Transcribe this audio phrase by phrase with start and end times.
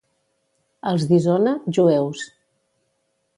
[0.91, 2.25] Els d'Isona, jueus.